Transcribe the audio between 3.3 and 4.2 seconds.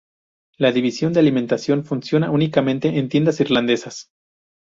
Irlandesas.